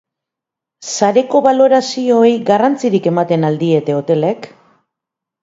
[0.91, 4.51] Sareko balorazioei garrantzirik ematen al diete hotelek?